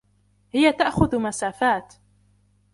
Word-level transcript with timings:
هي 0.51 0.71
تأخذ 0.73 1.15
مسافات. 1.19 1.93